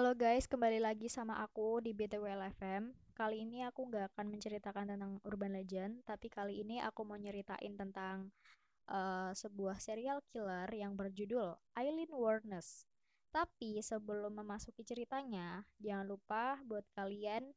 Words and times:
Halo 0.00 0.16
guys, 0.16 0.48
kembali 0.48 0.80
lagi 0.80 1.12
sama 1.12 1.44
aku 1.44 1.84
di 1.84 1.92
BTWL 1.92 2.40
FM. 2.56 2.88
Kali 3.12 3.44
ini 3.44 3.68
aku 3.68 3.84
nggak 3.84 4.16
akan 4.16 4.32
menceritakan 4.32 4.96
tentang 4.96 5.20
urban 5.28 5.52
legend, 5.52 6.00
tapi 6.08 6.32
kali 6.32 6.64
ini 6.64 6.80
aku 6.80 7.04
mau 7.04 7.20
nyeritain 7.20 7.76
tentang 7.76 8.32
uh, 8.88 9.28
sebuah 9.36 9.76
serial 9.76 10.24
killer 10.32 10.64
yang 10.72 10.96
berjudul 10.96 11.52
Eileen 11.76 12.08
Warnes. 12.16 12.88
Tapi 13.28 13.84
sebelum 13.84 14.40
memasuki 14.40 14.88
ceritanya, 14.88 15.68
jangan 15.76 16.08
lupa 16.08 16.56
buat 16.64 16.88
kalian 16.96 17.52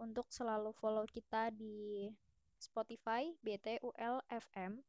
untuk 0.00 0.32
selalu 0.32 0.72
follow 0.72 1.04
kita 1.04 1.52
di 1.52 2.08
Spotify 2.56 3.36
BTUL 3.44 4.24
FM 4.32 4.80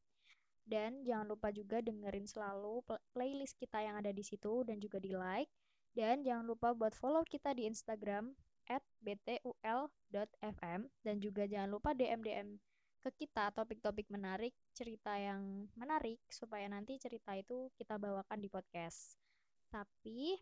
dan 0.64 1.04
jangan 1.04 1.28
lupa 1.28 1.52
juga 1.52 1.84
dengerin 1.84 2.32
selalu 2.32 2.80
playlist 3.12 3.60
kita 3.60 3.84
yang 3.84 4.00
ada 4.00 4.16
di 4.16 4.24
situ 4.24 4.64
dan 4.64 4.80
juga 4.80 5.04
di 5.04 5.12
like 5.12 5.52
dan 5.94 6.26
jangan 6.26 6.46
lupa 6.46 6.74
buat 6.74 6.94
follow 6.98 7.22
kita 7.26 7.54
di 7.54 7.70
Instagram 7.70 8.34
at 8.66 8.82
btul.fm 9.04 10.88
dan 11.06 11.16
juga 11.22 11.46
jangan 11.46 11.70
lupa 11.70 11.94
DM-DM 11.94 12.58
ke 13.04 13.28
kita 13.28 13.52
topik-topik 13.52 14.08
menarik, 14.08 14.56
cerita 14.72 15.20
yang 15.20 15.68
menarik 15.76 16.24
supaya 16.32 16.72
nanti 16.72 16.96
cerita 16.96 17.36
itu 17.36 17.68
kita 17.76 18.00
bawakan 18.00 18.40
di 18.40 18.48
podcast. 18.48 19.20
Tapi 19.68 20.40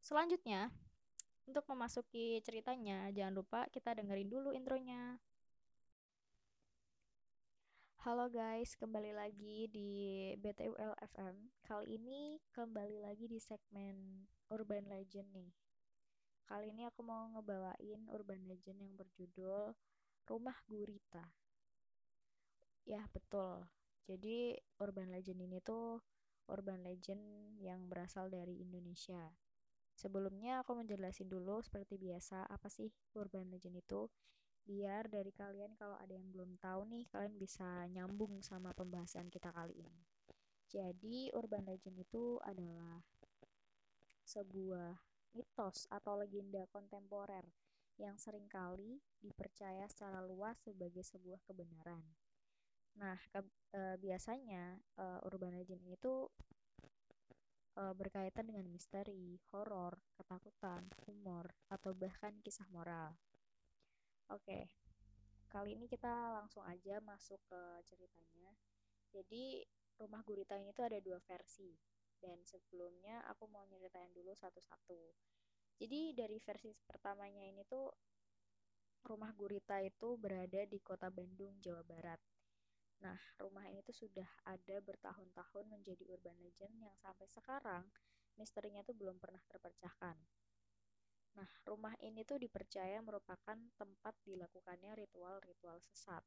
selanjutnya 0.00 0.72
untuk 1.44 1.68
memasuki 1.68 2.40
ceritanya 2.40 3.12
jangan 3.12 3.36
lupa 3.36 3.60
kita 3.68 3.92
dengerin 4.00 4.32
dulu 4.32 4.56
intronya. 4.56 5.20
Halo 8.04 8.28
guys, 8.28 8.76
kembali 8.76 9.16
lagi 9.16 9.64
di 9.72 10.28
BTUL 10.36 10.92
FM. 11.16 11.40
Kali 11.64 11.96
ini 11.96 12.36
kembali 12.52 13.00
lagi 13.00 13.24
di 13.24 13.40
segmen 13.40 14.28
Urban 14.52 14.92
Legend 14.92 15.32
nih. 15.32 15.48
Kali 16.44 16.68
ini 16.68 16.84
aku 16.84 17.00
mau 17.00 17.32
ngebawain 17.32 18.04
Urban 18.12 18.44
Legend 18.44 18.84
yang 18.84 18.92
berjudul 19.00 19.72
Rumah 20.28 20.58
Gurita. 20.68 21.32
Ya, 22.84 23.08
betul. 23.08 23.72
Jadi 24.04 24.52
Urban 24.84 25.08
Legend 25.08 25.40
ini 25.40 25.64
tuh 25.64 26.04
Urban 26.52 26.84
Legend 26.84 27.56
yang 27.56 27.88
berasal 27.88 28.28
dari 28.28 28.60
Indonesia. 28.60 29.32
Sebelumnya 29.96 30.60
aku 30.60 30.76
menjelasin 30.76 31.32
dulu 31.32 31.64
seperti 31.64 31.96
biasa 31.96 32.52
apa 32.52 32.68
sih 32.68 32.92
Urban 33.16 33.48
Legend 33.48 33.80
itu 33.80 34.12
biar 34.64 35.12
dari 35.12 35.28
kalian 35.30 35.76
kalau 35.76 36.00
ada 36.00 36.16
yang 36.16 36.24
belum 36.32 36.56
tahu 36.56 36.88
nih 36.88 37.04
kalian 37.12 37.36
bisa 37.36 37.84
nyambung 37.92 38.40
sama 38.40 38.72
pembahasan 38.72 39.28
kita 39.28 39.52
kali 39.52 39.76
ini. 39.76 40.04
Jadi 40.72 41.28
urban 41.36 41.68
legend 41.68 42.00
itu 42.00 42.40
adalah 42.42 43.04
sebuah 44.24 44.96
mitos 45.36 45.84
atau 45.92 46.16
legenda 46.16 46.64
kontemporer 46.72 47.44
yang 48.00 48.18
sering 48.18 48.50
kali 48.50 48.98
dipercaya 49.22 49.86
secara 49.86 50.24
luas 50.24 50.58
sebagai 50.64 51.04
sebuah 51.06 51.38
kebenaran. 51.46 52.02
Nah, 52.98 53.18
ke, 53.30 53.42
e, 53.74 53.80
biasanya 53.98 54.78
e, 54.98 55.04
urban 55.26 55.54
legend 55.54 55.82
ini 55.86 55.94
tuh 55.98 56.30
e, 57.74 57.82
berkaitan 57.94 58.50
dengan 58.50 58.66
misteri, 58.66 59.38
horor, 59.54 59.94
ketakutan, 60.18 60.90
humor, 61.06 61.54
atau 61.70 61.94
bahkan 61.94 62.34
kisah 62.42 62.66
moral. 62.70 63.14
Oke, 64.32 64.72
kali 65.52 65.76
ini 65.76 65.84
kita 65.84 66.08
langsung 66.40 66.64
aja 66.64 66.96
masuk 67.04 67.40
ke 67.44 67.62
ceritanya. 67.84 68.56
Jadi, 69.12 69.60
rumah 70.00 70.24
gurita 70.24 70.56
ini 70.56 70.72
tuh 70.72 70.88
ada 70.88 70.98
dua 71.04 71.20
versi. 71.20 71.76
Dan 72.16 72.40
sebelumnya 72.40 73.20
aku 73.28 73.44
mau 73.52 73.68
nyeritain 73.68 74.08
dulu 74.16 74.32
satu-satu. 74.32 75.12
Jadi 75.76 76.16
dari 76.16 76.40
versi 76.40 76.72
pertamanya 76.72 77.44
ini 77.44 77.66
tuh 77.68 77.92
rumah 79.04 79.28
gurita 79.36 79.76
itu 79.84 80.16
berada 80.16 80.64
di 80.64 80.80
kota 80.80 81.12
Bandung, 81.12 81.60
Jawa 81.60 81.84
Barat. 81.84 82.16
Nah, 83.04 83.20
rumah 83.36 83.68
ini 83.68 83.84
tuh 83.84 83.92
sudah 83.92 84.24
ada 84.48 84.80
bertahun-tahun 84.80 85.68
menjadi 85.68 86.08
urban 86.08 86.40
legend 86.40 86.72
yang 86.80 86.96
sampai 86.96 87.28
sekarang 87.28 87.84
misterinya 88.40 88.80
tuh 88.80 88.96
belum 88.96 89.20
pernah 89.20 89.44
terpecahkan. 89.50 90.16
Nah, 91.34 91.50
rumah 91.66 91.94
ini 91.98 92.22
tuh 92.22 92.38
dipercaya 92.38 93.02
merupakan 93.02 93.58
tempat 93.74 94.14
dilakukannya 94.22 94.94
ritual-ritual 95.02 95.82
sesat. 95.82 96.22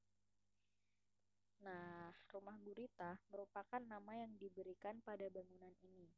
Nah, 1.63 2.11
rumah 2.29 2.59
gurita 2.61 3.17
merupakan 3.31 3.81
nama 3.81 4.13
yang 4.19 4.35
diberikan 4.35 4.99
pada 5.01 5.25
bangunan 5.31 5.73
ini. 5.81 6.11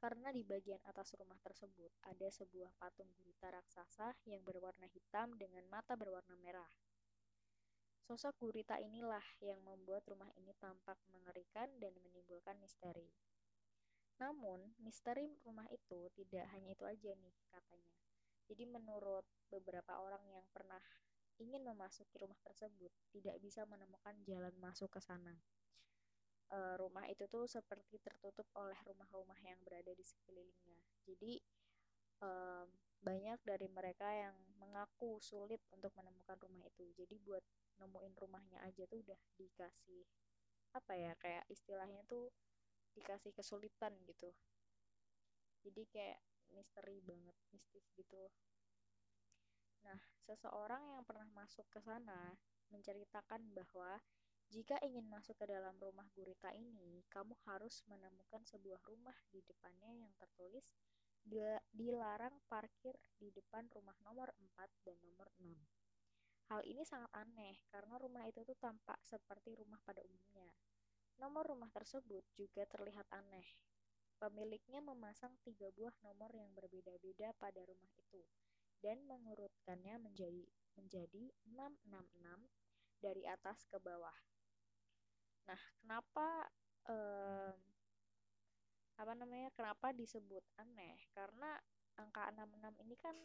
Karena 0.00 0.28
di 0.34 0.44
bagian 0.44 0.80
atas 0.84 1.16
rumah 1.16 1.40
tersebut 1.40 1.88
ada 2.04 2.28
sebuah 2.28 2.76
patung 2.76 3.08
gurita 3.16 3.48
raksasa 3.48 4.12
yang 4.28 4.44
berwarna 4.44 4.84
hitam 4.90 5.32
dengan 5.40 5.64
mata 5.68 5.96
berwarna 5.96 6.36
merah. 6.40 6.68
Sosok 8.04 8.36
gurita 8.36 8.76
inilah 8.76 9.24
yang 9.40 9.64
membuat 9.64 10.04
rumah 10.04 10.28
ini 10.36 10.52
tampak 10.60 11.00
mengerikan 11.08 11.72
dan 11.80 11.96
menimbulkan 12.04 12.60
misteri. 12.60 13.08
Namun, 14.22 14.62
misteri 14.78 15.34
rumah 15.42 15.66
itu 15.74 16.06
tidak 16.14 16.46
hanya 16.54 16.74
itu 16.74 16.84
aja 16.86 17.10
nih 17.18 17.34
katanya. 17.50 17.94
Jadi 18.44 18.64
menurut 18.68 19.24
beberapa 19.50 19.98
orang 19.98 20.22
yang 20.30 20.46
pernah 20.52 20.80
ingin 21.40 21.66
memasuki 21.66 22.14
rumah 22.20 22.38
tersebut, 22.46 22.92
tidak 23.10 23.36
bisa 23.42 23.66
menemukan 23.66 24.14
jalan 24.22 24.54
masuk 24.62 24.92
ke 24.92 25.00
sana. 25.02 25.34
E, 26.46 26.58
rumah 26.78 27.10
itu 27.10 27.26
tuh 27.26 27.50
seperti 27.50 27.98
tertutup 27.98 28.46
oleh 28.54 28.78
rumah-rumah 28.86 29.38
yang 29.42 29.58
berada 29.66 29.90
di 29.90 30.04
sekelilingnya. 30.06 30.78
Jadi 31.02 31.42
e, 32.22 32.30
banyak 33.02 33.40
dari 33.42 33.66
mereka 33.66 34.06
yang 34.14 34.36
mengaku 34.62 35.18
sulit 35.18 35.58
untuk 35.74 35.90
menemukan 35.98 36.38
rumah 36.38 36.62
itu. 36.62 36.86
Jadi 36.94 37.18
buat 37.18 37.42
nemuin 37.82 38.14
rumahnya 38.14 38.62
aja 38.62 38.86
tuh 38.86 39.02
udah 39.02 39.18
dikasih 39.34 40.06
apa 40.74 40.92
ya 40.98 41.14
kayak 41.22 41.46
istilahnya 41.50 42.02
tuh 42.10 42.34
dikasih 42.94 43.34
kesulitan 43.34 43.94
gitu 44.06 44.30
jadi 45.66 45.82
kayak 45.90 46.20
misteri 46.54 47.02
banget 47.02 47.36
mistis 47.50 47.86
gitu 47.98 48.30
nah 49.84 50.00
seseorang 50.24 50.80
yang 50.96 51.04
pernah 51.04 51.28
masuk 51.34 51.66
ke 51.68 51.82
sana 51.82 52.34
menceritakan 52.72 53.52
bahwa 53.52 54.00
jika 54.52 54.76
ingin 54.84 55.08
masuk 55.08 55.34
ke 55.40 55.50
dalam 55.50 55.74
rumah 55.80 56.06
gurita 56.12 56.52
ini, 56.52 57.02
kamu 57.10 57.34
harus 57.48 57.80
menemukan 57.90 58.44
sebuah 58.44 58.78
rumah 58.86 59.16
di 59.32 59.40
depannya 59.40 60.04
yang 60.04 60.12
tertulis 60.14 60.68
dilarang 61.72 62.36
parkir 62.52 62.92
di 63.16 63.32
depan 63.32 63.64
rumah 63.72 63.96
nomor 64.04 64.28
4 64.36 64.68
dan 64.84 65.00
nomor 65.00 65.32
6. 65.40 65.56
Hal 66.52 66.60
ini 66.68 66.84
sangat 66.84 67.08
aneh 67.16 67.56
karena 67.72 67.96
rumah 67.96 68.28
itu 68.28 68.44
tuh 68.44 68.54
tampak 68.60 69.00
seperti 69.00 69.56
rumah 69.56 69.80
pada 69.80 70.04
umumnya. 70.04 70.52
Nomor 71.18 71.46
rumah 71.46 71.70
tersebut 71.70 72.24
juga 72.34 72.66
terlihat 72.66 73.06
aneh. 73.14 73.46
Pemiliknya 74.18 74.80
memasang 74.80 75.34
tiga 75.42 75.68
buah 75.74 75.94
nomor 76.02 76.30
yang 76.32 76.48
berbeda-beda 76.54 77.34
pada 77.36 77.60
rumah 77.66 77.90
itu 77.98 78.22
dan 78.80 79.00
mengurutkannya 79.08 79.96
menjadi 79.96 80.44
menjadi 80.76 81.30
666 81.48 82.48
dari 83.00 83.22
atas 83.28 83.64
ke 83.68 83.78
bawah. 83.80 84.16
Nah, 85.48 85.60
kenapa 85.80 86.48
eh, 86.88 87.52
apa 88.94 89.12
namanya? 89.18 89.50
Kenapa 89.52 89.90
disebut 89.92 90.44
aneh? 90.56 90.98
Karena 91.12 91.58
angka 91.98 92.30
66 92.32 92.84
ini 92.86 92.96
kan 92.98 93.16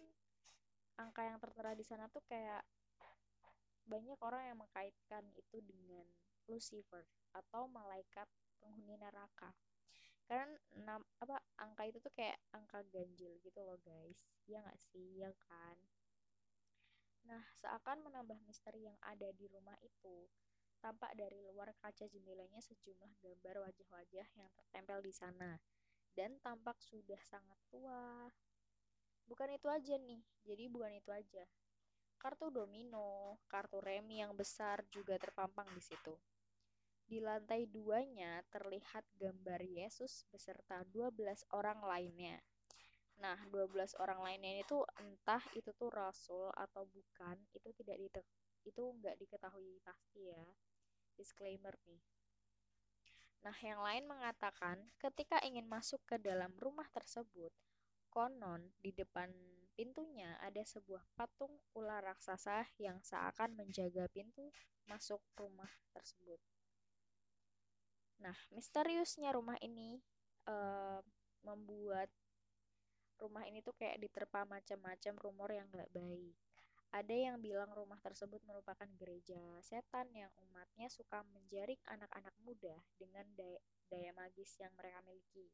angka 0.99 1.21
yang 1.25 1.39
tertera 1.39 1.71
di 1.73 1.85
sana 1.85 2.11
tuh 2.11 2.21
kayak 2.27 2.61
banyak 3.89 4.19
orang 4.21 4.53
yang 4.53 4.57
mengkaitkan 4.61 5.25
itu 5.33 5.57
dengan 5.65 6.05
Lucifer 6.49 7.05
atau 7.37 7.69
malaikat 7.69 8.25
penghuni 8.57 8.97
neraka. 8.97 9.53
Kan 10.25 10.49
enam 10.77 11.01
apa 11.21 11.41
angka 11.57 11.85
itu 11.85 11.97
tuh 12.01 12.13
kayak 12.13 12.37
angka 12.53 12.81
ganjil 12.89 13.37
gitu 13.41 13.59
loh 13.61 13.77
guys. 13.85 14.17
Ya 14.49 14.61
nggak 14.65 14.81
sih? 14.81 15.21
Ya 15.21 15.29
kan? 15.45 15.77
Nah 17.29 17.41
seakan 17.61 18.01
menambah 18.05 18.37
misteri 18.45 18.89
yang 18.89 18.97
ada 19.05 19.29
di 19.33 19.45
rumah 19.45 19.77
itu 19.85 20.29
tampak 20.81 21.13
dari 21.13 21.37
luar 21.43 21.73
kaca 21.77 22.07
jendelanya 22.07 22.61
sejumlah 22.63 23.11
gambar 23.19 23.69
wajah-wajah 23.69 24.27
yang 24.37 24.49
tertempel 24.57 24.99
di 25.05 25.13
sana. 25.13 25.57
Dan 26.13 26.41
tampak 26.41 26.81
sudah 26.81 27.21
sangat 27.21 27.57
tua. 27.69 28.27
Bukan 29.29 29.49
itu 29.53 29.69
aja 29.69 29.95
nih. 29.97 30.21
Jadi 30.45 30.65
bukan 30.65 30.93
itu 30.97 31.13
aja. 31.13 31.45
Kartu 32.19 32.51
domino 32.51 33.39
kartu 33.47 33.79
remi 33.79 34.19
yang 34.19 34.35
besar 34.35 34.83
juga 34.91 35.15
terpampang 35.15 35.71
di 35.71 35.79
situ 35.79 36.11
di 37.09 37.17
lantai 37.17 37.65
duanya 37.65 38.45
terlihat 38.53 39.01
gambar 39.17 39.65
Yesus 39.65 40.29
beserta 40.29 40.85
12 40.93 41.41
orang 41.57 41.81
lainnya. 41.81 42.37
Nah, 43.17 43.35
12 43.49 43.97
orang 43.97 44.21
lainnya 44.21 44.61
itu 44.61 44.77
entah 45.01 45.41
itu 45.57 45.73
tuh 45.73 45.89
rasul 45.89 46.53
atau 46.53 46.85
bukan, 46.85 47.35
itu 47.57 47.69
tidak 47.81 47.97
itu 48.61 48.83
nggak 49.01 49.17
diketahui 49.17 49.81
pasti 49.81 50.29
ya. 50.29 50.45
Disclaimer 51.17 51.73
nih. 51.89 52.03
Nah, 53.41 53.57
yang 53.65 53.81
lain 53.81 54.05
mengatakan 54.05 54.77
ketika 55.01 55.41
ingin 55.41 55.65
masuk 55.65 55.99
ke 56.05 56.21
dalam 56.21 56.53
rumah 56.61 56.85
tersebut, 56.93 57.49
Konon, 58.13 58.69
di 58.77 58.93
depan 58.93 59.33
pintunya 59.73 60.37
ada 60.43 60.59
sebuah 60.61 61.01
patung 61.17 61.55
ular 61.73 62.03
raksasa 62.03 62.67
yang 62.77 62.99
seakan 62.99 63.55
menjaga 63.55 64.05
pintu 64.11 64.51
masuk 64.85 65.23
rumah 65.39 65.71
tersebut. 65.95 66.37
Nah, 68.19 68.35
misteriusnya 68.51 69.31
rumah 69.31 69.55
ini 69.63 69.99
uh, 70.47 70.99
membuat 71.47 72.11
rumah 73.19 73.43
ini 73.47 73.59
tuh 73.59 73.75
kayak 73.75 73.99
diterpa 73.99 74.47
macam-macam 74.47 75.13
rumor 75.19 75.49
yang 75.51 75.67
gak 75.71 75.91
baik. 75.91 76.35
Ada 76.89 77.13
yang 77.13 77.37
bilang 77.37 77.69
rumah 77.69 78.01
tersebut 78.01 78.41
merupakan 78.49 78.89
gereja 78.97 79.37
setan 79.61 80.09
yang 80.09 80.33
umatnya 80.49 80.89
suka 80.89 81.21
menjaring 81.37 81.77
anak-anak 81.85 82.33
muda 82.41 82.73
dengan 82.97 83.29
daya, 83.37 83.61
daya 83.93 84.09
magis 84.17 84.57
yang 84.57 84.73
mereka 84.73 84.97
miliki. 85.05 85.53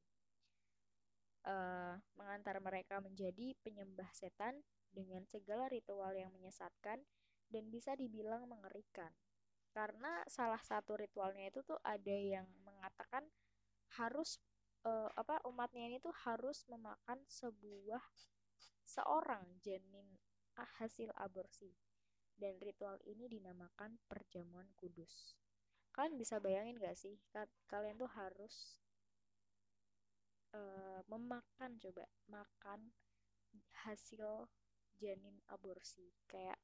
Uh, 1.46 2.00
mengantar 2.18 2.58
mereka 2.64 2.98
menjadi 3.04 3.54
penyembah 3.62 4.10
setan 4.16 4.64
dengan 4.90 5.28
segala 5.28 5.68
ritual 5.68 6.16
yang 6.16 6.32
menyesatkan 6.32 7.04
dan 7.52 7.64
bisa 7.68 7.94
dibilang 8.00 8.48
mengerikan. 8.48 9.12
Karena 9.76 10.24
salah 10.32 10.64
satu 10.64 10.96
ritualnya 10.96 11.52
itu 11.52 11.60
tuh 11.68 11.76
ada 11.84 12.16
yang 12.16 12.48
mengatakan 12.64 13.28
harus 14.00 14.40
uh, 14.88 15.12
apa 15.20 15.44
umatnya 15.52 15.92
ini 15.92 16.00
tuh 16.00 16.16
harus 16.24 16.64
memakan 16.72 17.20
sebuah 17.28 18.00
seorang 18.88 19.44
janin 19.60 20.08
hasil 20.80 21.12
aborsi 21.20 21.76
dan 22.40 22.56
ritual 22.64 22.96
ini 23.04 23.28
dinamakan 23.28 24.00
perjamuan 24.08 24.72
kudus. 24.80 25.36
Kalian 25.92 26.16
bisa 26.16 26.40
bayangin 26.40 26.80
gak 26.80 26.96
sih, 26.96 27.20
kalian 27.68 28.00
tuh 28.00 28.12
harus 28.16 28.80
uh, 30.56 31.00
memakan 31.12 31.80
coba 31.80 32.08
makan 32.32 32.92
hasil 33.84 34.48
janin 35.00 35.40
aborsi 35.52 36.12
kayak 36.28 36.60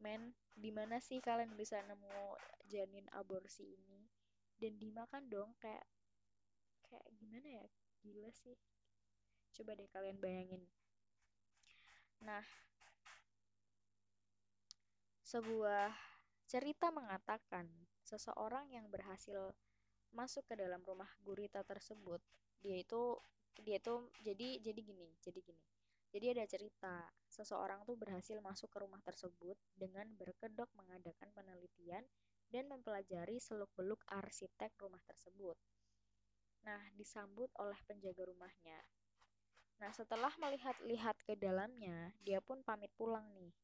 men 0.00 0.32
di 0.56 0.72
mana 0.72 0.98
sih 1.00 1.20
kalian 1.20 1.56
bisa 1.56 1.80
nemu 1.84 2.36
janin 2.68 3.06
aborsi 3.16 3.64
ini? 3.64 4.08
Dan 4.60 4.76
dimakan 4.76 5.28
dong 5.32 5.50
kayak 5.60 5.84
kayak 6.88 7.06
gimana 7.16 7.48
ya? 7.62 7.66
Gila 8.04 8.32
sih. 8.32 8.56
Coba 9.56 9.76
deh 9.76 9.88
kalian 9.88 10.18
bayangin. 10.20 10.64
Nah, 12.20 12.44
sebuah 15.24 15.94
cerita 16.44 16.90
mengatakan 16.90 17.70
seseorang 18.04 18.66
yang 18.74 18.90
berhasil 18.90 19.54
masuk 20.10 20.42
ke 20.50 20.58
dalam 20.58 20.82
rumah 20.82 21.08
gurita 21.22 21.62
tersebut, 21.62 22.18
dia 22.58 22.82
itu 22.82 23.16
dia 23.62 23.78
itu 23.78 24.10
jadi 24.20 24.58
jadi 24.58 24.80
gini, 24.82 25.08
jadi 25.22 25.38
gini. 25.38 25.62
Jadi 26.10 26.26
ada 26.34 26.44
cerita, 26.50 26.96
seseorang 27.30 27.86
tuh 27.86 27.94
berhasil 27.94 28.34
masuk 28.42 28.66
ke 28.66 28.82
rumah 28.82 28.98
tersebut 29.06 29.54
dengan 29.78 30.10
berkedok 30.18 30.66
mengadakan 30.74 31.30
penelitian 31.30 32.02
dan 32.50 32.66
mempelajari 32.66 33.38
seluk-beluk 33.38 34.02
arsitek 34.10 34.74
rumah 34.82 34.98
tersebut. 35.06 35.54
Nah, 36.66 36.82
disambut 36.98 37.48
oleh 37.62 37.78
penjaga 37.86 38.26
rumahnya. 38.26 38.82
Nah, 39.80 39.94
setelah 39.94 40.34
melihat-lihat 40.36 41.16
ke 41.24 41.38
dalamnya, 41.38 42.12
dia 42.20 42.42
pun 42.42 42.60
pamit 42.66 42.90
pulang 42.98 43.30
nih. 43.32 43.54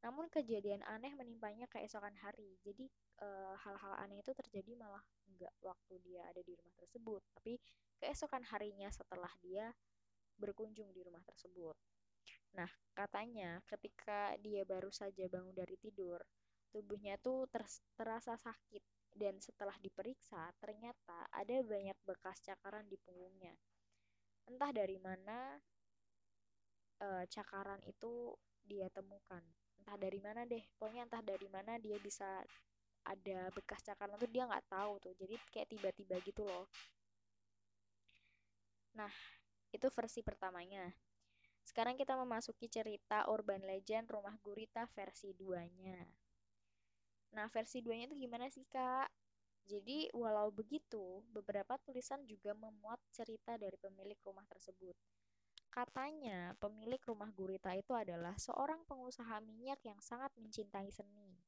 Namun 0.00 0.32
kejadian 0.32 0.80
aneh 0.88 1.12
menimpanya 1.12 1.68
keesokan 1.68 2.16
hari. 2.24 2.56
Jadi 2.64 2.88
eh, 3.20 3.54
hal-hal 3.60 3.92
e, 3.92 4.00
aneh 4.00 4.18
itu 4.24 4.32
terjadi 4.32 4.72
malah 4.72 5.04
enggak 5.28 5.52
waktu 5.60 6.00
dia 6.00 6.24
ada 6.24 6.40
di 6.40 6.56
rumah 6.56 6.72
tersebut, 6.80 7.20
tapi 7.36 7.60
keesokan 8.00 8.40
harinya 8.48 8.88
setelah 8.88 9.28
dia 9.44 9.68
berkunjung 10.40 10.88
di 10.96 11.04
rumah 11.04 11.20
tersebut. 11.28 11.76
Nah, 12.56 12.70
katanya 12.96 13.62
ketika 13.68 14.34
dia 14.42 14.66
baru 14.66 14.90
saja 14.90 15.28
bangun 15.30 15.54
dari 15.54 15.78
tidur, 15.78 16.18
tubuhnya 16.74 17.14
tuh 17.20 17.46
ter 17.52 17.62
terasa 17.94 18.34
sakit. 18.34 18.82
Dan 19.10 19.42
setelah 19.42 19.74
diperiksa 19.82 20.54
ternyata 20.62 21.26
ada 21.34 21.60
banyak 21.66 21.98
bekas 22.06 22.38
cakaran 22.46 22.86
di 22.86 22.94
punggungnya. 23.02 23.52
Entah 24.46 24.70
dari 24.70 24.96
mana 25.02 25.58
uh, 27.02 27.24
cakaran 27.26 27.82
itu 27.90 28.38
dia 28.62 28.86
temukan. 28.94 29.42
Entah 29.82 29.98
dari 29.98 30.22
mana 30.22 30.46
deh 30.46 30.62
pokoknya 30.78 31.10
entah 31.10 31.22
dari 31.26 31.50
mana 31.50 31.74
dia 31.82 31.98
bisa 31.98 32.38
ada 33.02 33.50
bekas 33.50 33.82
cakaran 33.82 34.14
tuh 34.14 34.30
dia 34.30 34.46
nggak 34.46 34.70
tahu 34.70 35.02
tuh. 35.02 35.12
Jadi 35.18 35.34
kayak 35.50 35.68
tiba-tiba 35.74 36.16
gitu 36.22 36.46
loh. 36.46 36.70
Nah 38.94 39.10
itu 39.70 39.86
versi 39.90 40.20
pertamanya 40.22 40.90
sekarang 41.64 41.94
kita 41.94 42.18
memasuki 42.18 42.66
cerita 42.66 43.26
urban 43.30 43.62
legend 43.62 44.10
rumah 44.10 44.34
gurita 44.42 44.86
versi 44.92 45.32
2 45.34 45.60
nya 45.80 46.00
nah 47.30 47.46
versi 47.48 47.78
2 47.82 47.94
nya 47.94 48.04
itu 48.10 48.16
gimana 48.18 48.50
sih 48.50 48.66
kak 48.66 49.08
jadi, 49.70 50.10
walau 50.18 50.50
begitu, 50.50 51.22
beberapa 51.30 51.78
tulisan 51.86 52.26
juga 52.26 52.50
memuat 52.58 52.98
cerita 53.14 53.54
dari 53.54 53.78
pemilik 53.78 54.18
rumah 54.26 54.42
tersebut. 54.50 54.98
Katanya, 55.70 56.58
pemilik 56.58 56.98
rumah 57.06 57.30
gurita 57.30 57.70
itu 57.78 57.94
adalah 57.94 58.34
seorang 58.34 58.82
pengusaha 58.90 59.38
minyak 59.38 59.78
yang 59.86 60.02
sangat 60.02 60.34
mencintai 60.34 60.90
seni. 60.90 61.38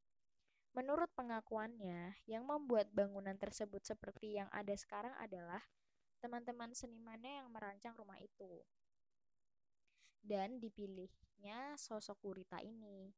Menurut 0.70 1.10
pengakuannya, 1.18 2.14
yang 2.30 2.46
membuat 2.46 2.86
bangunan 2.94 3.34
tersebut 3.34 3.82
seperti 3.82 4.38
yang 4.38 4.46
ada 4.54 4.72
sekarang 4.78 5.12
adalah 5.18 5.60
teman-teman 6.22 6.70
senimannya 6.70 7.42
yang 7.42 7.50
merancang 7.50 7.98
rumah 7.98 8.16
itu. 8.22 8.62
Dan 10.22 10.62
dipilihnya 10.62 11.74
sosok 11.74 12.22
gurita 12.22 12.62
ini 12.62 13.10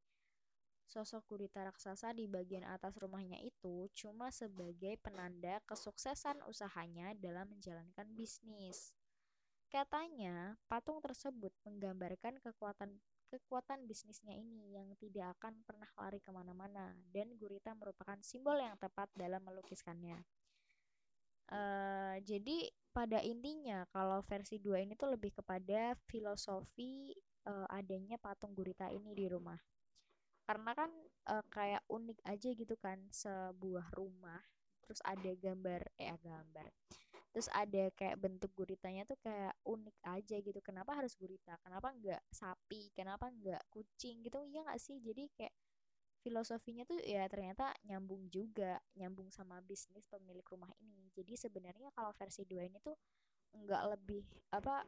Sosok 0.84 1.24
gurita 1.26 1.64
raksasa 1.64 2.12
di 2.12 2.28
bagian 2.28 2.62
atas 2.68 2.92
rumahnya 3.00 3.40
itu 3.40 3.88
cuma 3.96 4.28
sebagai 4.28 5.00
penanda 5.00 5.56
kesuksesan 5.64 6.44
usahanya 6.44 7.16
dalam 7.16 7.48
menjalankan 7.48 8.04
bisnis. 8.12 8.92
Katanya, 9.72 10.54
patung 10.68 11.00
tersebut 11.00 11.50
menggambarkan 11.64 12.38
kekuatan 12.38 12.94
kekuatan 13.32 13.90
bisnisnya 13.90 14.38
ini 14.38 14.78
yang 14.78 14.94
tidak 14.94 15.34
akan 15.40 15.58
pernah 15.66 15.90
lari 15.98 16.22
ke 16.22 16.30
mana-mana 16.30 16.94
dan 17.10 17.34
gurita 17.34 17.74
merupakan 17.74 18.20
simbol 18.22 18.54
yang 18.54 18.78
tepat 18.78 19.10
dalam 19.18 19.42
melukiskannya. 19.42 20.22
Uh, 21.50 22.22
jadi 22.22 22.70
pada 22.94 23.18
intinya 23.26 23.82
kalau 23.90 24.22
versi 24.22 24.62
2 24.62 24.86
ini 24.86 24.94
tuh 24.94 25.10
lebih 25.18 25.34
kepada 25.34 25.98
filosofi 26.06 27.10
uh, 27.50 27.66
adanya 27.74 28.14
patung 28.22 28.54
gurita 28.54 28.86
ini 28.94 29.10
di 29.18 29.26
rumah. 29.26 29.58
Karena 30.46 30.70
kan 30.78 30.90
uh, 31.34 31.44
kayak 31.50 31.82
unik 31.90 32.22
aja 32.22 32.48
gitu 32.54 32.74
kan 32.78 33.02
sebuah 33.10 33.90
rumah 33.98 34.38
terus 34.84 35.00
ada 35.00 35.32
gambar 35.40 35.80
eh 35.96 36.12
gambar 36.20 36.68
terus 37.32 37.48
ada 37.50 37.90
kayak 37.98 38.20
bentuk 38.20 38.52
guritanya 38.54 39.02
tuh 39.02 39.18
kayak 39.18 39.58
unik 39.66 39.98
aja 40.06 40.36
gitu. 40.38 40.60
Kenapa 40.62 40.94
harus 40.94 41.18
gurita? 41.18 41.58
Kenapa 41.66 41.90
enggak 41.90 42.22
sapi? 42.30 42.94
Kenapa 42.94 43.26
enggak 43.26 43.58
kucing 43.74 44.22
gitu? 44.22 44.38
Iya 44.46 44.62
nggak 44.62 44.78
sih? 44.78 45.02
Jadi 45.02 45.26
kayak 45.34 45.50
filosofinya 46.24 46.88
tuh 46.88 46.96
ya 47.04 47.28
ternyata 47.28 47.76
nyambung 47.84 48.32
juga 48.32 48.80
nyambung 48.96 49.28
sama 49.28 49.60
bisnis 49.60 50.08
pemilik 50.08 50.44
rumah 50.48 50.72
ini. 50.80 51.12
Jadi 51.12 51.36
sebenarnya 51.36 51.92
kalau 51.92 52.16
versi 52.16 52.48
dua 52.48 52.64
ini 52.64 52.80
tuh 52.80 52.96
enggak 53.52 53.82
lebih 53.92 54.24
apa 54.50 54.80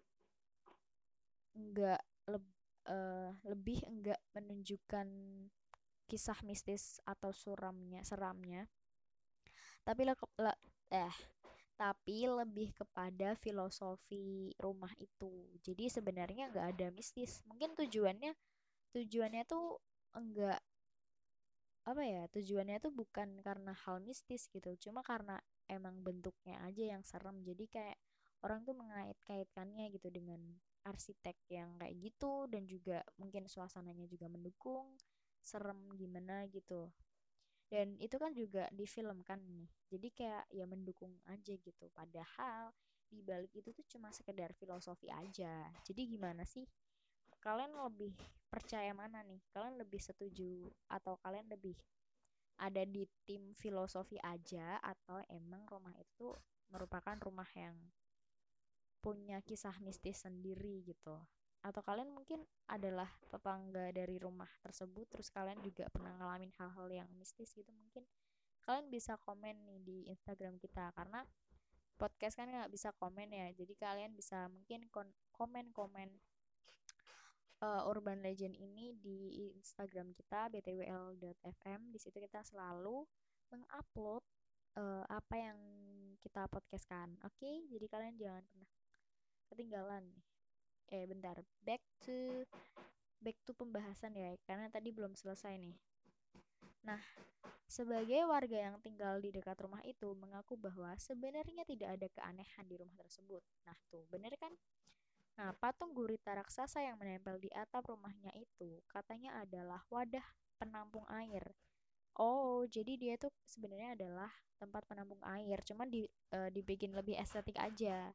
enggak 1.53 2.01
lebih 2.25 2.57
uh, 2.89 3.31
lebih 3.45 3.79
enggak 3.85 4.21
menunjukkan 4.33 5.09
kisah 6.09 6.39
mistis 6.47 7.03
atau 7.05 7.35
suramnya 7.35 8.01
seramnya. 8.07 8.65
Tapi 9.85 10.03
le, 10.09 10.15
le, 10.41 10.53
eh 10.91 11.17
tapi 11.77 12.25
lebih 12.25 12.73
kepada 12.73 13.37
filosofi 13.37 14.57
rumah 14.57 14.91
itu. 14.97 15.45
Jadi 15.61 15.93
sebenarnya 15.93 16.49
enggak 16.49 16.67
ada 16.73 16.89
mistis. 16.89 17.45
Mungkin 17.45 17.77
tujuannya 17.77 18.33
tujuannya 18.97 19.45
tuh 19.45 19.77
enggak 20.17 20.57
apa 21.87 22.03
ya 22.03 22.27
tujuannya 22.35 22.83
tuh 22.83 22.91
bukan 22.91 23.29
karena 23.47 23.73
hal 23.87 24.03
mistis 24.03 24.51
gitu 24.51 24.75
cuma 24.91 25.07
karena 25.07 25.39
emang 25.71 26.03
bentuknya 26.03 26.59
aja 26.67 26.83
yang 26.97 27.03
serem. 27.07 27.43
Jadi 27.43 27.65
kayak 27.71 27.99
orang 28.43 28.63
tuh 28.67 28.75
mengait-kaitkannya 28.75 29.91
gitu 29.95 30.09
dengan 30.11 30.39
arsitek 30.87 31.35
yang 31.51 31.75
kayak 31.79 31.95
gitu 31.99 32.47
dan 32.47 32.63
juga 32.67 33.03
mungkin 33.19 33.51
suasananya 33.51 34.07
juga 34.07 34.31
mendukung 34.31 34.95
serem 35.43 35.95
gimana 35.99 36.47
gitu. 36.51 36.91
Dan 37.67 37.99
itu 37.99 38.15
kan 38.19 38.31
juga 38.31 38.71
difilmkan 38.71 39.43
nih 39.43 39.67
jadi 39.91 40.09
kayak 40.15 40.45
ya 40.55 40.65
mendukung 40.71 41.19
aja 41.27 41.55
gitu. 41.59 41.87
Padahal 41.91 42.71
di 43.07 43.23
balik 43.23 43.55
itu 43.55 43.71
tuh 43.71 43.87
cuma 43.87 44.11
sekedar 44.15 44.55
filosofi 44.55 45.11
aja. 45.11 45.71
Jadi 45.87 46.03
gimana 46.19 46.43
sih 46.47 46.67
kalian 47.47 47.79
lebih 47.79 48.11
percaya 48.51 48.91
mana 48.91 49.23
nih? 49.23 49.39
Kalian 49.55 49.79
lebih 49.79 50.03
setuju 50.03 50.67
atau 50.91 51.15
kalian 51.23 51.47
lebih 51.47 51.79
ada 52.59 52.83
di 52.83 53.07
tim 53.23 53.55
filosofi 53.55 54.19
aja 54.19 54.83
atau 54.83 55.23
emang 55.31 55.63
rumah 55.71 55.95
itu 55.95 56.35
merupakan 56.75 57.15
rumah 57.23 57.47
yang 57.55 57.79
punya 58.99 59.39
kisah 59.47 59.79
mistis 59.79 60.27
sendiri 60.27 60.83
gitu? 60.83 61.15
Atau 61.63 61.87
kalian 61.87 62.11
mungkin 62.11 62.43
adalah 62.67 63.07
tetangga 63.31 63.95
dari 63.95 64.19
rumah 64.19 64.51
tersebut 64.67 65.07
terus 65.07 65.31
kalian 65.31 65.63
juga 65.63 65.87
pernah 65.95 66.19
ngalamin 66.19 66.51
hal-hal 66.59 66.91
yang 66.91 67.11
mistis 67.15 67.55
gitu 67.55 67.71
mungkin? 67.71 68.03
Kalian 68.67 68.91
bisa 68.91 69.15
komen 69.23 69.63
nih 69.63 69.79
di 69.87 69.99
Instagram 70.11 70.59
kita 70.59 70.91
karena 70.99 71.23
podcast 71.95 72.35
kan 72.35 72.51
nggak 72.51 72.75
bisa 72.75 72.91
komen 72.99 73.31
ya. 73.31 73.47
Jadi 73.55 73.79
kalian 73.79 74.19
bisa 74.19 74.51
mungkin 74.51 74.91
komen-komen 75.31 76.11
uh, 77.63 77.83
urban 77.89 78.21
legend 78.21 78.57
ini 78.57 78.97
di 79.01 79.49
Instagram 79.57 80.13
kita 80.13 80.49
btwl.fm 80.53 81.81
di 81.93 81.99
situ 82.01 82.17
kita 82.21 82.45
selalu 82.45 83.07
mengupload 83.53 84.25
uh, 84.77 85.05
apa 85.09 85.35
yang 85.37 85.59
kita 86.21 86.49
podcastkan 86.51 87.15
oke 87.23 87.33
okay? 87.39 87.65
jadi 87.71 87.87
kalian 87.87 88.17
jangan 88.19 88.45
pernah 88.51 88.71
ketinggalan 89.53 90.05
eh 90.91 91.05
bentar 91.07 91.39
back 91.63 91.83
to 92.03 92.43
back 93.23 93.39
to 93.47 93.55
pembahasan 93.55 94.15
ya 94.15 94.35
karena 94.47 94.71
tadi 94.71 94.91
belum 94.95 95.15
selesai 95.15 95.59
nih 95.59 95.77
nah 96.87 97.03
sebagai 97.67 98.23
warga 98.31 98.71
yang 98.71 98.79
tinggal 98.79 99.19
di 99.19 99.35
dekat 99.35 99.59
rumah 99.59 99.83
itu 99.83 100.15
mengaku 100.15 100.55
bahwa 100.55 100.95
sebenarnya 101.03 101.67
tidak 101.67 101.99
ada 101.99 102.07
keanehan 102.15 102.65
di 102.71 102.79
rumah 102.79 102.95
tersebut. 102.95 103.43
Nah 103.67 103.75
tuh, 103.91 104.07
bener 104.07 104.31
kan? 104.39 104.55
Nah, 105.37 105.53
patung 105.63 105.93
gurita 105.93 106.33
raksasa 106.33 106.81
yang 106.81 106.97
menempel 106.97 107.37
di 107.45 107.53
atap 107.53 107.85
rumahnya 107.93 108.33
itu 108.41 108.81
katanya 108.89 109.31
adalah 109.45 109.81
wadah 109.93 110.25
penampung 110.61 111.05
air. 111.13 111.45
Oh, 112.17 112.65
jadi 112.65 112.93
dia 113.03 113.15
tuh 113.21 113.29
sebenarnya 113.45 113.91
adalah 113.97 114.33
tempat 114.57 114.83
penampung 114.89 115.21
air, 115.37 115.61
cuman 115.69 115.89
di, 115.93 116.09
e, 116.09 116.39
dibikin 116.57 116.97
lebih 116.97 117.21
estetik 117.21 117.61
aja. 117.61 118.09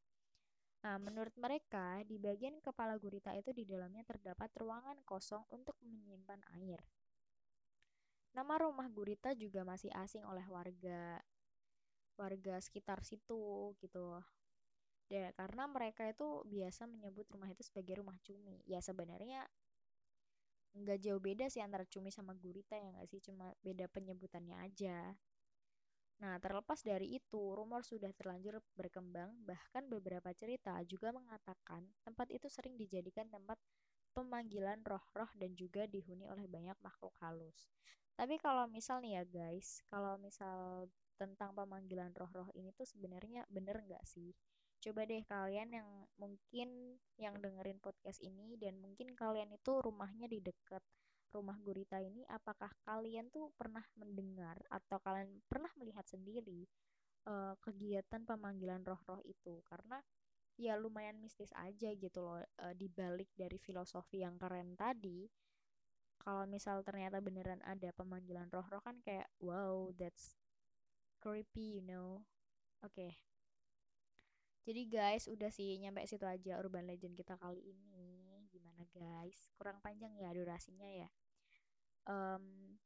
Nah, 0.82 0.98
menurut 0.98 1.34
mereka, 1.38 2.02
di 2.10 2.18
bagian 2.18 2.58
kepala 2.58 2.98
gurita 2.98 3.32
itu 3.38 3.54
di 3.54 3.64
dalamnya 3.70 4.02
terdapat 4.02 4.50
ruangan 4.58 4.98
kosong 5.06 5.46
untuk 5.54 5.78
menyimpan 5.86 6.42
air. 6.58 6.82
Nama 8.34 8.54
rumah 8.66 8.88
gurita 8.90 9.36
juga 9.38 9.62
masih 9.62 9.94
asing 9.94 10.26
oleh 10.26 10.46
warga 10.50 11.22
warga 12.18 12.56
sekitar 12.66 13.06
situ 13.06 13.74
gitu. 13.78 14.18
Ya, 15.16 15.28
karena 15.40 15.64
mereka 15.76 16.04
itu 16.14 16.28
biasa 16.54 16.82
menyebut 16.94 17.26
rumah 17.34 17.50
itu 17.54 17.62
sebagai 17.68 17.94
rumah 18.00 18.18
cumi. 18.26 18.56
Ya 18.74 18.80
sebenarnya 18.88 19.42
nggak 20.80 21.00
jauh 21.06 21.22
beda 21.28 21.46
sih 21.54 21.62
antara 21.68 21.86
cumi 21.94 22.10
sama 22.18 22.34
gurita 22.44 22.76
ya 22.84 22.88
nggak 22.96 23.08
sih, 23.12 23.20
cuma 23.28 23.46
beda 23.66 23.86
penyebutannya 23.96 24.56
aja. 24.68 24.98
Nah, 26.24 26.36
terlepas 26.44 26.80
dari 26.90 27.08
itu, 27.20 27.42
rumor 27.60 27.82
sudah 27.92 28.12
terlanjur 28.20 28.56
berkembang, 28.80 29.32
bahkan 29.50 29.84
beberapa 29.94 30.30
cerita 30.42 30.74
juga 30.92 31.10
mengatakan 31.20 31.82
tempat 32.06 32.28
itu 32.38 32.48
sering 32.56 32.76
dijadikan 32.82 33.28
tempat 33.36 33.58
pemanggilan 34.16 34.80
roh-roh 34.92 35.32
dan 35.42 35.52
juga 35.62 35.84
dihuni 35.96 36.26
oleh 36.34 36.46
banyak 36.56 36.78
makhluk 36.88 37.16
halus. 37.24 37.60
Tapi 38.20 38.36
kalau 38.46 38.66
misal 38.70 38.98
nih 39.04 39.14
ya 39.20 39.24
guys, 39.38 39.70
kalau 39.92 40.14
misal 40.22 40.86
tentang 41.22 41.52
pemanggilan 41.58 42.12
roh-roh 42.20 42.50
ini 42.60 42.70
tuh 42.80 42.86
sebenarnya 42.94 43.42
bener 43.56 43.78
nggak 43.88 44.06
sih? 44.14 44.32
Coba 44.82 45.06
deh 45.06 45.22
kalian 45.30 45.70
yang 45.78 45.90
mungkin 46.18 46.98
yang 47.22 47.38
dengerin 47.38 47.78
podcast 47.78 48.18
ini 48.26 48.58
dan 48.58 48.82
mungkin 48.82 49.14
kalian 49.14 49.54
itu 49.54 49.78
rumahnya 49.78 50.26
di 50.26 50.42
dekat 50.42 50.82
rumah 51.32 51.56
gurita 51.62 52.02
ini, 52.02 52.26
apakah 52.28 52.74
kalian 52.84 53.30
tuh 53.32 53.54
pernah 53.56 53.86
mendengar 53.96 54.58
atau 54.68 54.98
kalian 55.00 55.40
pernah 55.48 55.72
melihat 55.80 56.04
sendiri 56.04 56.68
uh, 57.30 57.56
kegiatan 57.62 58.26
pemanggilan 58.26 58.82
roh-roh 58.84 59.22
itu? 59.24 59.62
Karena 59.70 60.02
ya 60.60 60.76
lumayan 60.78 61.18
mistis 61.18 61.50
aja 61.58 61.90
gitu 61.96 62.20
loh 62.22 62.42
uh, 62.42 62.74
dibalik 62.78 63.30
dari 63.34 63.58
filosofi 63.58 64.22
yang 64.22 64.36
keren 64.38 64.78
tadi 64.78 65.26
kalau 66.22 66.46
misal 66.46 66.86
ternyata 66.86 67.18
beneran 67.18 67.58
ada 67.66 67.90
pemanggilan 67.98 68.46
roh-roh 68.54 68.84
kan 68.86 69.02
kayak 69.02 69.26
wow 69.42 69.90
that's 69.98 70.38
creepy 71.18 71.82
you 71.82 71.84
know 71.84 72.22
oke 72.86 72.94
okay. 72.94 73.18
Jadi 74.62 74.82
guys 74.86 75.26
udah 75.26 75.50
sih 75.50 75.78
nyampe 75.82 76.06
situ 76.06 76.26
aja 76.26 76.62
urban 76.62 76.86
legend 76.86 77.18
kita 77.18 77.34
kali 77.38 77.62
ini. 77.66 78.46
Gimana 78.54 78.86
guys? 78.94 79.50
Kurang 79.58 79.82
panjang 79.82 80.14
ya 80.18 80.30
durasinya 80.36 80.86
ya. 80.86 81.10
Um, 82.06 82.78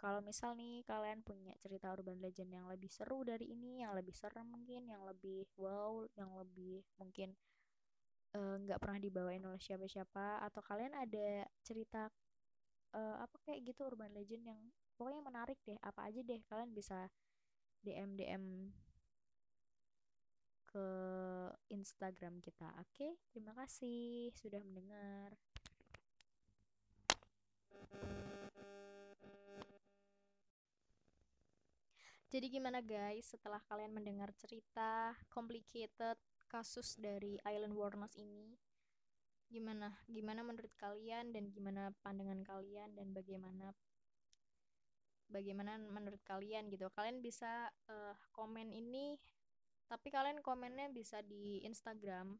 kalau 0.00 0.24
misal 0.24 0.56
nih 0.56 0.80
kalian 0.88 1.20
punya 1.20 1.52
cerita 1.60 1.92
urban 1.92 2.18
legend 2.24 2.50
yang 2.56 2.66
lebih 2.72 2.88
seru 2.88 3.20
dari 3.20 3.52
ini 3.52 3.84
yang 3.84 3.92
lebih 3.92 4.16
serem 4.16 4.48
mungkin 4.48 4.88
yang 4.88 5.04
lebih 5.04 5.44
wow 5.60 6.08
yang 6.16 6.32
lebih 6.40 6.80
mungkin 6.96 7.36
eh, 8.32 8.56
nggak 8.64 8.78
uh, 8.78 8.82
pernah 8.82 8.96
dibawain 8.96 9.44
oleh 9.44 9.60
siapa-siapa 9.60 10.40
atau 10.40 10.64
kalian 10.64 10.96
ada 10.96 11.44
cerita 11.60 12.08
uh, 12.96 13.16
apa 13.20 13.36
kayak 13.44 13.60
gitu 13.68 13.84
urban 13.84 14.16
legend 14.16 14.48
yang 14.48 14.60
pokoknya 14.96 15.20
menarik 15.20 15.60
deh 15.68 15.76
apa 15.84 16.08
aja 16.08 16.24
deh 16.24 16.40
kalian 16.48 16.72
bisa 16.72 17.12
DM 17.84 18.16
DM 18.16 18.72
ke 20.70 20.86
Instagram 21.74 22.38
kita. 22.38 22.70
Oke 22.78 23.18
terima 23.34 23.50
kasih 23.58 24.30
sudah 24.38 24.62
mendengar. 24.62 25.34
Jadi 32.30 32.46
gimana 32.46 32.78
guys? 32.78 33.34
Setelah 33.34 33.58
kalian 33.66 33.90
mendengar 33.90 34.30
cerita 34.38 35.18
complicated 35.34 36.14
kasus 36.46 36.94
dari 36.94 37.34
Island 37.42 37.74
Warners 37.74 38.14
ini 38.22 38.54
gimana? 39.50 39.90
Gimana 40.06 40.46
menurut 40.46 40.70
kalian 40.78 41.34
dan 41.34 41.50
gimana 41.50 41.90
pandangan 42.06 42.46
kalian 42.46 42.94
dan 42.94 43.10
bagaimana 43.10 43.74
bagaimana 45.26 45.74
menurut 45.82 46.22
kalian 46.22 46.70
gitu? 46.70 46.86
Kalian 46.94 47.18
bisa 47.18 47.66
uh, 47.90 48.14
komen 48.30 48.70
ini 48.70 49.18
tapi 49.90 50.14
kalian 50.14 50.38
komennya 50.38 50.86
bisa 50.94 51.18
di 51.26 51.58
Instagram. 51.66 52.38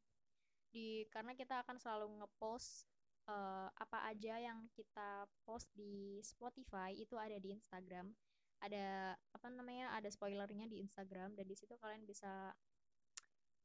Di 0.70 1.02
karena 1.10 1.34
kita 1.34 1.66
akan 1.66 1.82
selalu 1.82 2.22
ngepost 2.22 2.86
uh, 3.26 3.66
apa 3.74 4.06
aja 4.06 4.38
yang 4.38 4.70
kita 4.70 5.26
post 5.42 5.66
di 5.74 6.22
Spotify 6.22 6.94
itu 6.94 7.18
ada 7.18 7.34
di 7.42 7.50
Instagram. 7.50 8.14
Ada 8.62 9.18
apa 9.18 9.46
namanya 9.50 9.90
ada 9.98 10.06
spoilernya 10.06 10.70
di 10.70 10.78
Instagram. 10.78 11.34
Dan 11.34 11.50
di 11.50 11.58
situ 11.58 11.74
kalian 11.74 12.06
bisa 12.06 12.54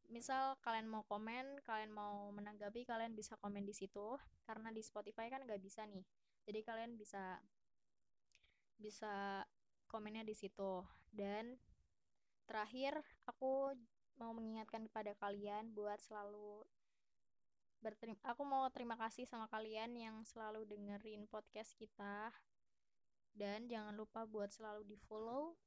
misal 0.10 0.58
kalian 0.62 0.86
mau 0.86 1.02
komen 1.10 1.66
kalian 1.66 1.90
mau 1.90 2.30
menanggapi 2.34 2.90
kalian 2.90 3.14
bisa 3.14 3.38
komen 3.38 3.70
di 3.70 3.78
situ. 3.78 4.18
Karena 4.50 4.74
di 4.74 4.82
Spotify 4.82 5.30
kan 5.30 5.46
nggak 5.46 5.62
bisa 5.62 5.86
nih. 5.86 6.02
Jadi 6.42 6.60
kalian 6.66 6.98
bisa 6.98 7.38
bisa 8.82 9.46
komennya 9.86 10.26
di 10.26 10.34
situ. 10.34 10.82
Dan 11.14 11.54
terakhir 12.46 12.98
aku 13.26 13.74
mau 14.16 14.32
mengingatkan 14.32 14.88
kepada 14.88 15.12
kalian 15.20 15.76
buat 15.76 16.00
selalu 16.00 16.64
berterima 17.84 18.18
aku 18.26 18.42
mau 18.42 18.66
terima 18.74 18.98
kasih 18.98 19.30
sama 19.30 19.46
kalian 19.52 19.94
yang 19.94 20.16
selalu 20.26 20.66
dengerin 20.66 21.30
podcast 21.30 21.78
kita. 21.78 22.34
Dan 23.36 23.68
jangan 23.68 23.94
lupa 23.94 24.24
buat 24.24 24.48
selalu 24.48 24.88
di 24.88 24.98
follow 25.06 25.60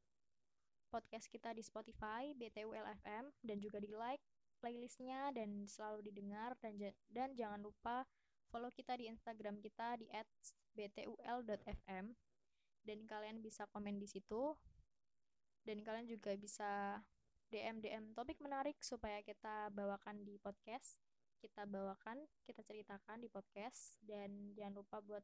podcast 0.88 1.28
kita 1.28 1.52
di 1.52 1.60
Spotify, 1.60 2.32
BTULFM, 2.32 3.28
dan 3.44 3.56
juga 3.60 3.76
di 3.76 3.92
like 3.92 4.24
playlistnya 4.58 5.30
dan 5.36 5.68
selalu 5.68 6.08
didengar. 6.08 6.56
Dan 6.58 6.80
dan 7.12 7.36
jangan 7.36 7.60
lupa 7.60 8.08
follow 8.48 8.72
kita 8.72 8.96
di 8.96 9.06
Instagram 9.12 9.60
kita 9.60 10.00
di 10.00 10.08
@btul.fm 10.72 12.16
dan 12.88 12.98
kalian 13.04 13.44
bisa 13.44 13.68
komen 13.68 14.00
di 14.00 14.08
situ 14.08 14.56
dan 15.68 15.84
kalian 15.84 16.08
juga 16.08 16.32
bisa 16.40 16.96
DM 17.52 17.84
DM 17.84 18.16
topik 18.16 18.40
menarik 18.40 18.80
supaya 18.80 19.20
kita 19.20 19.68
bawakan 19.76 20.24
di 20.24 20.40
podcast 20.40 20.96
kita 21.44 21.68
bawakan 21.68 22.24
kita 22.48 22.64
ceritakan 22.64 23.20
di 23.20 23.28
podcast 23.28 24.00
dan 24.00 24.56
jangan 24.56 24.80
lupa 24.80 25.04
buat 25.04 25.22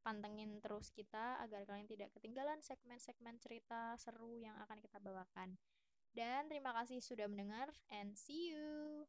pantengin 0.00 0.60
terus 0.64 0.88
kita 0.92 1.40
agar 1.44 1.64
kalian 1.68 1.88
tidak 1.88 2.10
ketinggalan 2.16 2.60
segmen-segmen 2.64 3.36
cerita 3.40 3.94
seru 4.00 4.36
yang 4.40 4.56
akan 4.64 4.80
kita 4.80 4.96
bawakan. 5.00 5.60
Dan 6.10 6.50
terima 6.50 6.74
kasih 6.74 6.98
sudah 7.04 7.28
mendengar 7.30 7.70
and 7.92 8.16
see 8.16 8.50
you. 8.50 9.06